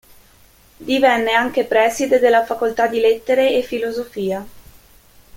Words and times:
Divenne 0.79 1.31
anche 1.33 1.63
preside 1.65 2.17
della 2.17 2.43
facoltà 2.43 2.87
di 2.87 2.99
lettere 2.99 3.53
e 3.53 3.61
filosofia. 3.61 4.43